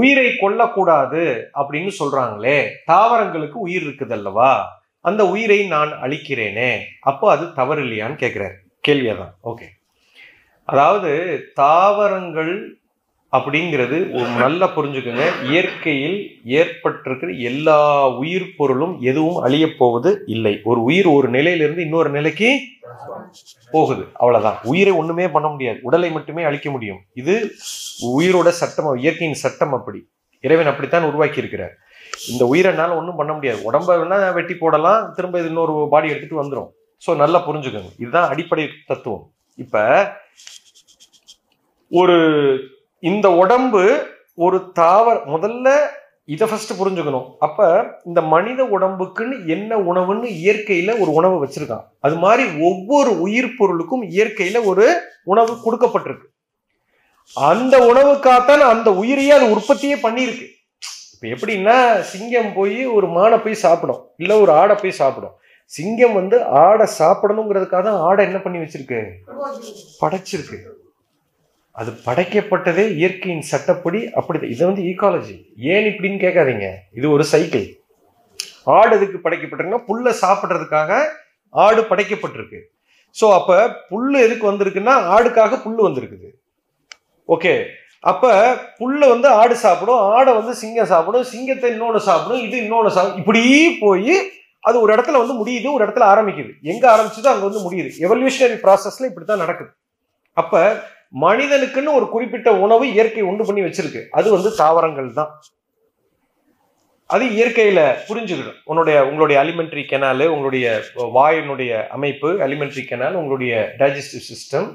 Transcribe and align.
உயிரை 0.00 0.26
கொல்லக்கூடாது 0.26 1.22
அப்படின்னு 1.54 1.90
சொல்றாங்களே 1.98 2.58
தாவரங்களுக்கு 2.92 3.58
உயிர் 3.66 3.82
இருக்குது 3.82 4.12
அல்லவா 4.12 4.52
அந்த 5.04 5.22
உயிரை 5.26 5.58
நான் 5.66 5.92
அழிக்கிறேனே 6.02 6.70
அப்போ 7.00 7.30
அது 7.30 7.44
தவறு 7.54 7.82
இல்லையான்னு 7.84 8.20
கேட்கிறாரு. 8.24 8.56
கேள்வியதான். 8.88 9.34
ஓகே 9.44 9.66
அதாவது 10.68 11.10
தாவரங்கள் 11.54 12.52
அப்படிங்கிறது 13.36 13.96
ஒரு 14.18 14.28
நல்லா 14.42 14.66
புரிஞ்சுக்கோங்க. 14.76 15.24
இயற்கையில் 15.50 16.16
ஏற்பட்டிருக்கிற 16.58 17.30
எல்லா 17.50 17.78
உயிர் 18.22 18.48
பொருளும் 18.58 18.94
எதுவும் 19.10 19.38
அழிய 19.46 19.66
போவது 19.80 20.10
இல்லை. 20.34 20.54
ஒரு 20.70 20.82
உயிர் 20.88 21.08
ஒரு 21.16 21.28
நிலையிலிருந்து 21.36 21.84
இன்னொரு 21.86 22.10
நிலைக்கு 22.16 22.50
போகுது. 23.70 24.04
அவ்வளவுதான். 24.22 24.58
உயிரை 24.72 24.92
ஒண்ணுமே 25.00 25.26
பண்ண 25.36 25.48
முடியாது. 25.54 25.78
உடலை 25.88 26.10
மட்டுமே 26.16 26.42
அழிக்க 26.50 26.68
முடியும். 26.70 27.00
இது 27.22 27.34
உயிரோட 28.18 28.48
சட்டம் 28.60 28.90
இயற்கையின் 29.04 29.42
சட்டம் 29.44 29.74
அப்படி. 29.78 30.00
இறைவன் 30.44 30.70
அப்படித்தான் 30.72 31.08
உருவாக்கி 31.10 31.42
இருக்கிறார் 31.42 31.74
இந்த 32.32 32.44
உயிரனால 32.52 32.96
ஒன்றும் 33.00 33.18
பண்ண 33.20 33.32
முடியாது. 33.32 33.60
உடம்ப 33.70 33.90
வேணா 34.00 34.18
வெட்டி 34.38 34.54
போடலாம். 34.54 35.00
திரும்ப 35.16 35.38
இது 35.42 35.48
இன்னொரு 35.52 35.74
பாடி 35.94 36.12
எடுத்துட்டு 36.12 36.40
வந்துடும் 36.42 36.70
ஸோ 37.06 37.16
நல்லா 37.22 37.38
புரிஞ்சுக்கோங்க. 37.46 37.90
இதுதான் 38.02 38.28
அடிப்படை 38.32 38.64
தத்துவம். 38.90 39.24
இப்ப 39.64 39.82
ஒரு 41.90 42.16
இந்த 43.10 43.26
உடம்பு 43.42 43.82
ஒரு 44.44 44.58
தாவர 44.78 45.16
முதல்ல 45.34 45.68
இதை 46.32 46.44
ஃபர்ஸ்ட் 46.50 46.72
புரிஞ்சுக்கணும். 46.78 47.26
அப்ப 47.46 47.66
இந்த 48.08 48.20
மனித 48.34 48.60
உடம்புக்குன்னு 48.76 49.36
என்ன 49.54 49.78
உணவுன்னு 49.90 50.28
இயற்கையில 50.42 50.90
ஒரு 51.02 51.10
உணவு 51.18 51.36
வச்சிருக்கான். 51.42 51.84
அது 52.06 52.16
மாதிரி 52.24 52.44
ஒவ்வொரு 52.68 53.10
உயிர் 53.24 53.56
பொருளுக்கும் 53.58 54.04
இயற்கையில 54.14 54.60
ஒரு 54.70 54.86
உணவு 55.32 55.52
கொடுக்கப்பட்டிருக்கு. 55.64 56.26
அந்த 57.50 57.74
உணவுக்காகத்தான் 57.90 58.64
அந்த 58.72 58.88
உயிரையே 59.02 59.32
அது 59.38 59.46
உற்பத்தியே 59.56 59.96
பண்ணியிருக்கு. 60.04 60.46
இப்போ 61.14 61.26
எப்படின்னா 61.34 61.76
சிங்கம் 62.12 62.52
போய் 62.56 62.78
ஒரு 62.96 63.06
மானை 63.16 63.38
போய் 63.44 63.62
சாப்பிடும். 63.64 64.00
இல்லை 64.22 64.36
ஒரு 64.44 64.52
ஆடை 64.60 64.76
போய் 64.82 64.98
சாப்பிடும். 65.02 65.34
சிங்கம் 65.76 66.16
வந்து 66.20 66.38
ஆடை 66.64 66.86
சாப்பிடணுங்கிறதுக்காக 67.00 67.84
தான் 67.88 68.02
ஆடை 68.08 68.24
என்ன 68.28 68.40
பண்ணி 68.46 68.58
வச்சிருக்கு? 68.62 69.00
படைச்சிருக்கு. 70.02 70.58
அது 71.80 71.90
படைக்கப்பட்டதே 72.06 72.84
இயற்கையின் 72.98 73.46
சட்டப்படி 73.52 74.00
அப்படி 74.18 74.48
இதை 74.54 74.64
வந்து 74.70 74.82
ஈக்காலஜி 74.90 75.36
ஏன் 75.74 75.86
இப்படின்னு 75.90 76.18
கேட்காதீங்க. 76.24 76.66
இது 76.98 77.06
ஒரு 77.14 77.24
சைக்கிள் 77.32 77.64
ஆடு 78.76 78.92
எதுக்கு 78.98 79.18
படைக்கப்பட்டிருக்குன்னா 79.24 79.86
புல்லை 79.88 80.12
சாப்பிட்றதுக்காக 80.24 81.00
ஆடு 81.54 81.80
படைக்கப்பட்டிருக்கு. 81.90 82.60
ஸோ 83.16 83.26
அப்போ 83.38 83.56
புல் 83.90 84.14
எதுக்கு 84.26 84.44
வந்திருக்குன்னா 84.50 84.94
ஆடுக்காக 85.16 85.58
புல் 85.64 85.82
வந்திருக்குது. 85.88 86.28
ஓகே 87.28 87.52
அப்போ 88.10 88.30
புல்லை 88.78 89.06
வந்து 89.14 89.28
ஆடு 89.40 89.54
சாப்பிடும் 89.66 90.02
ஆடை 90.16 90.30
வந்து 90.38 90.54
சிங்கம் 90.62 90.90
சாப்பிடும் 90.94 91.28
சிங்கத்தை 91.34 91.68
இன்னொன்று 91.74 92.00
சாப்பிடும் 92.08 92.42
இது 92.46 92.56
இன்னொன்று 92.64 92.90
சாப்பிடும். 92.96 93.20
இப்படி 93.22 93.44
போய் 93.84 94.14
அது 94.68 94.76
ஒரு 94.84 94.90
இடத்துல 94.94 95.20
வந்து 95.22 95.36
முடியுது 95.38 95.68
ஒரு 95.76 95.82
இடத்துல 95.86 96.06
ஆரம்பிக்குது. 96.14 96.50
எங்கே 96.72 96.86
ஆரம்பிச்சதோ 96.94 97.30
அங்கே 97.32 97.46
வந்து 97.48 97.64
முடியுது. 97.66 97.90
எவல்யூஷனரி 98.06 98.58
இப்படி 99.12 99.26
தான் 99.30 99.44
நடக்குது. 99.44 99.70
அப்போ 100.42 100.60
மனிதனுக்குன்னு 101.14 101.96
ஒரு 101.98 102.08
குறிப்பிட்ட 102.08 102.54
உணவு 102.54 102.92
இயற்கை 102.92 103.22
உண்டு 103.22 103.44
பண்ணி 103.44 103.62
வச்சிருக்கு. 103.62 104.08
அது 104.10 104.30
வந்து 104.30 104.54
தாவரங்கள் 104.56 105.12
தான். 105.12 105.30
அது 107.06 107.24
இயற்கையில 107.24 107.80
புரிஞ்சுக்கணும் 108.08 108.58
உன்னுடைய 108.64 109.06
உங்களுடைய 109.06 109.42
அலிமெண்ட்ரி 109.42 109.82
கெனாலு 109.90 110.26
உங்களுடைய 110.26 110.82
வாயினுடைய 110.96 111.88
அமைப்பு 111.88 112.32
அலிமெண்ட்ரி 112.32 112.84
கெனால் 112.90 113.12
உங்களுடைய 113.12 113.74
டைஜஸ்டிவ் 113.78 114.24
சிஸ்டம் 114.30 114.68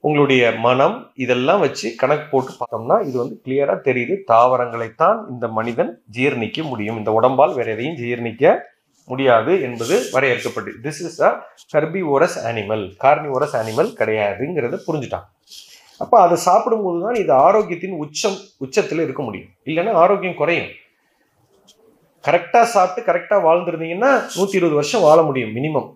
உங்களுடைய 0.00 0.52
மனம் 0.52 1.12
இதெல்லாம் 1.14 1.60
வச்சு 1.60 1.94
கணக்கு 1.94 2.26
போட்டு 2.30 2.52
பார்த்தோம்னா 2.58 3.06
இது 3.06 3.18
வந்து 3.18 3.40
கிளியரா 3.46 3.74
தெரியுது. 3.88 4.14
தாவரங்களைத்தான் 4.32 5.18
இந்த 5.30 5.48
மனிதன் 5.48 6.02
ஜீர்ணிக்க 6.16 6.62
முடியும். 6.62 6.98
இந்த 6.98 7.20
உடம்பால் 7.20 7.54
வேற 7.54 7.70
எதையும் 7.70 7.96
ஜீர்ணிக்க 7.96 8.54
முடியாது 9.04 9.60
என்பது 9.62 9.96
வரையறுக்கப்பட்டு. 10.12 10.72
திஸ் 10.82 11.02
இஸ் 11.08 11.22
அ 11.22 11.30
ஓரஸ் 12.14 12.38
அனிமல் 12.50 12.84
கார்னிவோரஸ் 13.04 13.56
அனிமல் 13.62 13.90
கிடையாதுங்கிறத 14.00 14.78
புரிஞ்சுட்டான். 14.86 15.26
அப்போ 16.00 16.16
அதை 16.24 16.36
சாப்பிடும்போது 16.48 16.98
தான் 17.06 17.18
இது 17.22 17.32
ஆரோக்கியத்தின் 17.46 17.96
உச்சம் 18.04 18.36
உச்சத்தில் 18.64 19.04
இருக்க 19.06 19.22
முடியும். 19.28 19.50
இல்லைன்னா 19.68 19.94
ஆரோக்கியம் 20.02 20.38
குறையும். 20.40 20.70
கரெக்டாக 22.24 22.66
சாப்பிட்டு 22.74 23.08
கரெக்டாக 23.08 23.44
வாழ்ந்துருந்தீங்கன்னா 23.46 24.12
நூற்றி 24.36 24.58
இருபது 24.60 24.78
வருஷம் 24.80 25.04
வாழ 25.08 25.18
முடியும் 25.28 25.52
மினிமம் 25.58 25.88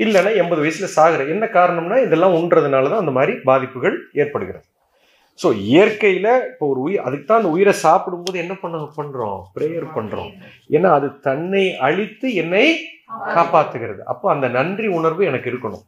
இல்லைன்னா 0.00 0.30
எண்பது 0.42 0.60
வயசில் 0.62 0.94
சாகிற. 0.98 1.24
என்ன 1.34 1.44
காரணம்னா 1.58 1.98
இதெல்லாம் 2.06 2.36
உண்றதுனால 2.38 2.88
தான் 2.92 3.02
அந்த 3.04 3.14
மாதிரி 3.18 3.34
பாதிப்புகள் 3.48 3.96
ஏற்படுகிறது. 4.22 4.66
ஸோ 5.38 5.48
இயற்கையில் 5.68 6.32
இப்போ 6.50 6.64
ஒரு 6.72 6.80
உயிர் 6.86 7.04
அதுக்கு 7.06 7.26
தான் 7.28 7.40
அந்த 7.40 7.52
உயிரை 7.54 7.72
சாப்பிடும்போது 7.84 8.36
என்ன 8.42 8.54
பண்ண 8.62 8.82
பண்ணுறோம் 8.98 9.38
ப்ரேயர் 9.54 9.86
பண்ணுறோம் 9.96 10.32
ஏன்னா 10.76 10.90
அது 10.98 11.08
தன்னை 11.28 11.64
அழித்து 11.86 12.28
என்னை 12.42 12.66
காப்பாற்றுகிறது 13.36 14.02
அப்போ 14.12 14.26
அந்த 14.34 14.46
நன்றி 14.58 14.88
உணர்வு 14.98 15.22
எனக்கு 15.30 15.48
இருக்கணும். 15.52 15.84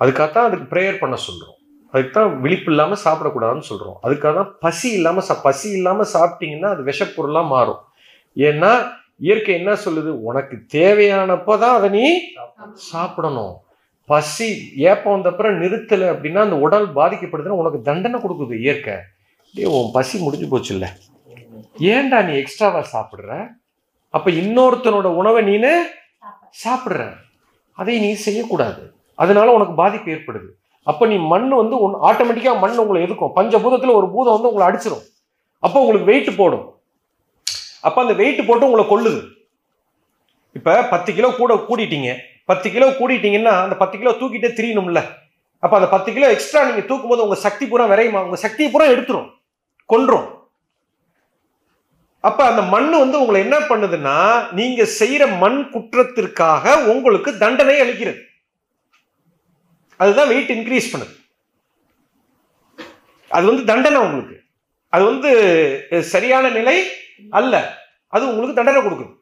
அதுக்காகத்தான் 0.00 0.48
அதுக்கு 0.48 0.66
ப்ரேயர் 0.72 1.02
பண்ண 1.02 1.16
சொல்கிறோம் 1.28 1.56
அதுக்கு 1.92 2.12
தான் 2.18 2.32
விழிப்பு 2.44 2.70
இல்லாமல் 2.72 3.02
சாப்பிடக்கூடாதுன்னு 3.04 3.68
சொல்கிறோம் 3.70 3.98
அதுக்காக 4.04 4.32
தான் 4.38 4.52
பசி 4.64 4.88
இல்லாமல் 4.98 5.26
சா 5.28 5.34
பசி 5.48 5.68
இல்லாமல் 5.78 6.12
சாப்பிட்டீங்கன்னா 6.14 6.70
அது 6.74 6.82
விஷப்பொருளாக 6.90 7.52
மாறும். 7.54 7.80
ஏன்னா 8.36 8.70
இயற்கை 9.26 9.52
என்ன 9.60 9.74
சொல்லுது? 9.84 10.10
உனக்கு 10.28 10.56
தேவையானப்போ 10.76 11.52
தான் 11.64 11.76
அதை 11.78 11.88
நீ 11.98 12.06
சாப்பிடணும். 12.90 13.54
பசி 14.10 14.48
ஏப்பம் 14.90 15.14
வந்தப்புறம் 15.16 15.60
நிறுத்தலை 15.62 16.08
அப்படின்னா 16.14 16.42
அந்த 16.46 16.58
உடல் 16.66 16.88
பாதிக்கப்படுதுன்னா 16.98 17.60
உனக்கு 17.62 17.80
தண்டனை 17.88 18.18
கொடுக்குது 18.24 18.56
இயற்கை. 18.64 18.96
டேய் 19.54 19.70
உன் 19.76 19.94
பசி 19.98 20.16
முடிஞ்சு 20.24 20.48
போச்சு 20.52 20.72
இல்லை 20.76 20.90
ஏன்டா 21.94 22.18
நீ 22.26 22.34
எக்ஸ்ட்ராவா 22.42 22.82
சாப்பிட்ற? 22.92 23.30
அப்போ 24.16 24.28
இன்னொருத்தனோட 24.42 25.08
உணவை 25.20 25.40
நீனு 25.48 25.72
சாப்பிட்ற. 26.64 27.00
அதை 27.78 27.94
நீ 28.04 28.10
செய்யக்கூடாது. 28.26 28.82
அதனால 29.22 29.52
உனக்கு 29.56 29.74
பாதிப்பு 29.82 30.08
ஏற்படுது. 30.14 30.48
அப்போ 30.90 31.04
நீ 31.10 31.16
மண் 31.32 31.48
வந்து 31.60 31.76
ஒன் 31.84 31.94
ஆட்டோமேட்டிக்காக 32.08 32.58
மண் 32.64 32.80
உங்களை 32.82 33.00
எதுக்கும்? 33.06 33.32
பஞ்சபூதத்தில் 33.38 33.98
ஒரு 33.98 34.06
பூதம் 34.14 34.36
வந்து 34.36 34.50
உங்களை 34.50 34.66
அடிச்சிடும் 34.68 35.04
அப்போ 35.64 35.76
உங்களுக்கு 35.82 36.10
வெயிட் 36.10 36.30
போடும். 36.40 36.64
அப்போ 37.86 37.98
அந்த 38.04 38.14
வெயிட் 38.20 38.46
போட்டு 38.48 38.68
உங்களை 38.68 38.84
கொள்ளுது 38.92 39.20
இப்போ 40.58 40.72
பத்து 40.92 41.10
கிலோ 41.16 41.28
கூட 41.40 41.54
கூட்டிட்டீங்க 41.68 42.10
பத்து 42.50 42.66
கிலோ 42.74 42.86
கூட்டிட்டீங்கன்னா 42.98 43.52
அந்த 43.64 43.74
பத்து 43.80 43.96
கிலோ 44.00 44.12
தூக்கிட்டே 44.20 44.50
திரியணும்ல. 44.58 45.00
அப்போ 45.62 45.74
அந்த 45.78 45.88
பத்து 45.94 46.10
கிலோ 46.14 46.26
எக்ஸ்ட்ரா 46.34 46.60
நீங்கள் 46.68 46.88
தூக்கும் 46.90 47.12
போது 47.12 47.42
சக்தி 47.46 47.64
பூரா 47.70 47.84
விரையுமா? 47.92 48.22
உங்கள் 48.26 48.42
சக்தியை 48.44 48.68
பூரா 48.72 48.86
எடுத்துரும். 48.94 49.28
கொன்றும். 49.92 50.26
அப்போ 52.28 52.42
அந்த 52.50 52.62
மண் 52.74 52.88
வந்து 53.02 53.16
உங்களை 53.22 53.40
என்ன 53.46 53.56
பண்ணுதுன்னா 53.70 54.16
நீங்கள் 54.58 54.94
செய்கிற 55.00 55.26
மண் 55.42 55.58
குற்றத்திற்காக 55.74 56.74
உங்களுக்கு 56.92 57.32
தண்டனை 57.42 57.76
அளிக்கிறது. 57.84 58.20
அதுதான் 60.02 60.30
வெயிட் 60.32 60.52
இன்க்ரீஸ் 60.56 60.92
பண்ணுது. 60.92 61.14
அது 63.36 63.44
வந்து 63.46 63.64
தண்டனை 63.70 64.00
உங்களுக்கு. 64.06 64.36
அது 64.94 65.04
வந்து 65.04 65.30
சரியான 66.14 66.50
நிலை 66.58 66.76
அல்ல. 67.38 67.54
அது 68.08 68.28
உங்களுக்கு 68.28 68.58
தண்டனை 68.58 68.80
கொடுக்குது. 68.82 69.12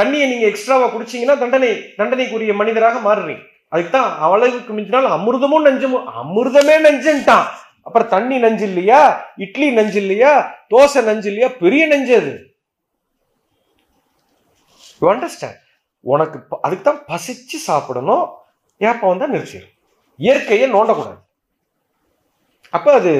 தண்ணியை 0.00 0.26
நீங்க 0.32 0.46
எக்ஸ்ட்ராவா 0.52 0.86
குடிச்சீங்கன்னா 0.94 1.36
தண்டனை 1.42 1.70
தண்டனைக்குரிய 2.00 2.54
மனிதராக 2.54 2.98
மாறுறீங்க. 3.06 3.44
அதுக்கு 3.72 3.92
தான் 3.92 4.10
அவ்வளவுக்கு 4.24 4.72
மிஞ்சினால் 4.74 5.08
அமிர்தமும் 5.16 5.66
நஞ்சமும் 5.68 6.06
அமிர்தமே 6.20 6.76
நஞ்சுன்ட்டான். 6.88 7.48
அப்புறம் 7.86 8.12
தண்ணி 8.14 8.36
நஞ்சு 8.38 8.64
இல்லையா? 8.68 9.00
இட்லி 9.44 9.68
நஞ்சு 9.78 9.98
இல்லையா? 10.04 10.32
தோசை 10.70 11.02
நஞ்சு 11.08 11.28
இல்லையா? 11.30 11.48
பெரிய 11.62 11.82
நஞ்சு 11.86 12.14
அது. 12.20 12.32
யூ 15.00 15.08
அண்டர்ஸ்டாண்ட் 15.14 15.60
உனக்கு 16.00 16.38
அதுக்கு 16.66 16.84
தான் 16.90 17.04
பசிச்சு 17.10 17.58
சாப்பிடணும். 17.68 18.24
ஏப்பம் 18.78 19.12
வந்தா 19.12 19.34
நிறுத்திடும் 19.34 19.74
இயற்கையை 20.26 20.66
நோண்டக்கூடாது. 20.76 21.18
அப்போ 22.76 22.90
அது 22.98 23.12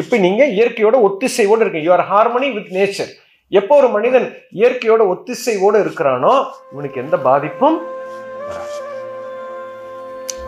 இப்போ 0.00 0.16
நீங்கள் 0.26 0.52
இயற்கையோட 0.58 0.96
ஒத்திசைவோடு 1.08 1.62
இருக்கீங்க. 1.64 1.86
You 1.88 1.94
are 1.98 2.06
harmony 2.12 2.48
with 2.56 2.72
nature 2.78 3.12
எப்போ 3.60 3.74
ஒரு 3.80 3.88
மனிதன் 3.96 4.26
இயற்கையோட 4.60 5.02
ஒத்திசைவோடு 5.12 5.78
இருக்கிறானோ 5.84 6.34
இவனுக்கு 6.72 7.02
எந்த 7.04 7.16
பாதிப்பும் 7.28 7.78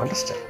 அண்டர்ஸ்டாண்ட் 0.02 0.48